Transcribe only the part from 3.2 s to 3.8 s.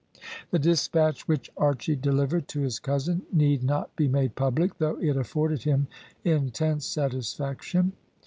need